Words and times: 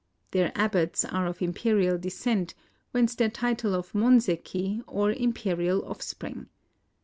Their 0.31 0.51
abbots 0.55 1.05
are 1.05 1.27
of 1.27 1.43
Imperial 1.43 1.95
descent, 1.99 2.55
whence 2.89 3.13
their 3.13 3.29
title 3.29 3.75
of 3.75 3.93
Monzeki, 3.93 4.81
or 4.87 5.11
Imperial 5.11 5.85
Offspring. 5.85 6.47